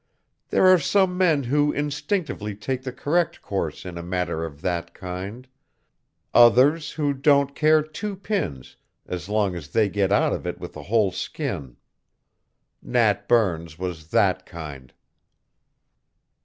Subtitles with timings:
[0.49, 4.95] There are some men who instinctively take the correct course in a matter of that
[4.95, 5.47] kind;
[6.33, 10.75] others who don't care two pins as long as they get out of it with
[10.75, 11.77] a whole skin.
[12.81, 14.91] Nat Burns was that kind."